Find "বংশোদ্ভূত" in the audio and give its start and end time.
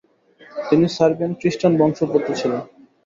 1.79-2.25